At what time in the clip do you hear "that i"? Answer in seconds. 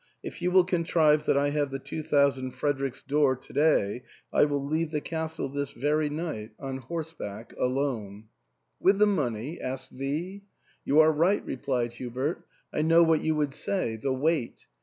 1.27-1.51